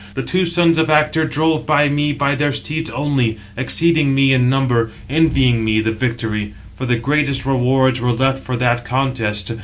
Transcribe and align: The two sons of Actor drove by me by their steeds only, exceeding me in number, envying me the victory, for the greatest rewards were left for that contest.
The 0.15 0.23
two 0.23 0.47
sons 0.47 0.79
of 0.79 0.89
Actor 0.89 1.25
drove 1.25 1.67
by 1.67 1.87
me 1.87 2.11
by 2.11 2.33
their 2.33 2.51
steeds 2.51 2.89
only, 2.89 3.37
exceeding 3.55 4.15
me 4.15 4.33
in 4.33 4.49
number, 4.49 4.89
envying 5.07 5.63
me 5.63 5.79
the 5.79 5.91
victory, 5.91 6.55
for 6.75 6.87
the 6.87 6.95
greatest 6.95 7.45
rewards 7.45 8.01
were 8.01 8.11
left 8.11 8.39
for 8.43 8.57
that 8.57 8.83
contest. 8.83 9.51